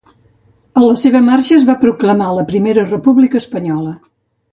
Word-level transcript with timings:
A 0.79 0.81
la 0.85 0.95
seva 1.01 1.19
marxa 1.25 1.53
es 1.57 1.65
va 1.67 1.75
proclamar 1.83 2.31
la 2.37 2.45
Primera 2.53 2.87
República 2.95 3.41
Espanyola. 3.45 3.93